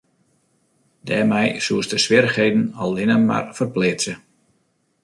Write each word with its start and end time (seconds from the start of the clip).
Dêrmei 1.07 1.49
soest 1.65 1.91
de 1.93 1.99
swierrichheden 2.03 2.65
allinne 2.83 3.17
mar 3.27 3.45
ferpleatse. 3.57 4.13